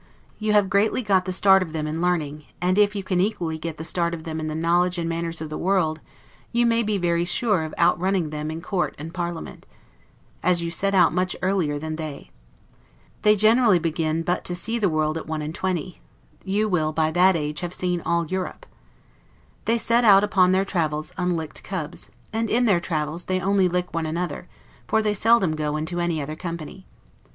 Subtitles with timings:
[0.39, 3.59] You have greatly got the start of them in learning; and if you can equally
[3.59, 5.99] get the start of them in the knowledge and manners of the world,
[6.51, 9.67] you may be very sure of outrunning them in court and parliament,
[10.41, 12.31] as you set out much earlier than they.
[13.21, 16.01] They generally begin but to see the world at one and twenty;
[16.43, 18.65] you will by that age have seen all Europe.
[19.65, 23.93] They set out upon their travels unlicked cubs: and in their travels they only lick
[23.93, 24.47] one another,
[24.87, 26.87] for they seldom go into any other company.